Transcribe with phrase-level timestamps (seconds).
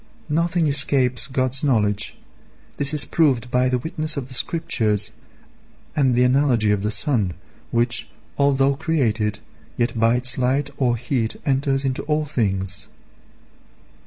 [0.29, 2.17] Nothing escapes God's knowledge.
[2.77, 5.11] This is proved by the witness of the Scriptures
[5.95, 7.35] and the analogy of the sun,
[7.69, 9.37] which, although created,
[9.77, 12.87] yet by its light or heat enters into all things.